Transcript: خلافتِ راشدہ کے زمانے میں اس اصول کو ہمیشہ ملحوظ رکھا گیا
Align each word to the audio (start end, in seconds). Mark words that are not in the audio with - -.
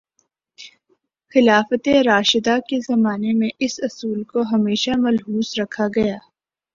خلافتِ 1.31 1.89
راشدہ 2.05 2.57
کے 2.69 2.79
زمانے 2.79 3.33
میں 3.33 3.49
اس 3.59 3.79
اصول 3.83 4.23
کو 4.23 4.41
ہمیشہ 4.51 4.91
ملحوظ 4.97 5.53
رکھا 5.59 5.87
گیا 5.95 6.17